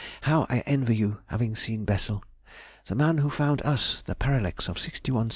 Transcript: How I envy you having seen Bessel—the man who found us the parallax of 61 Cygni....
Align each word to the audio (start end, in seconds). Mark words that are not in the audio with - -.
How 0.21 0.47
I 0.49 0.61
envy 0.61 0.95
you 0.97 1.21
having 1.27 1.55
seen 1.55 1.85
Bessel—the 1.85 2.95
man 2.95 3.19
who 3.19 3.29
found 3.29 3.61
us 3.61 4.01
the 4.07 4.15
parallax 4.15 4.67
of 4.67 4.79
61 4.79 5.25
Cygni.... 5.27 5.29